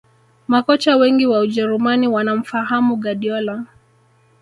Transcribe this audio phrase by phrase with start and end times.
[0.47, 3.65] Makocha Wengi wa ujerumani wanamfahamu Guardiola